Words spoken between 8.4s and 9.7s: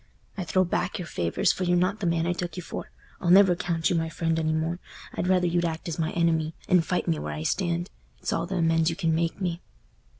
th' amends you can make me."